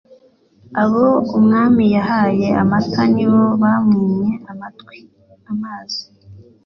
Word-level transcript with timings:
Abo 0.81 1.05
umwami 1.37 1.83
yahaye 1.95 2.47
amata 2.61 3.01
nibo 3.13 3.43
bamwimye 3.61 4.31
amatwi 4.51 4.97
(amazi). 5.51 6.03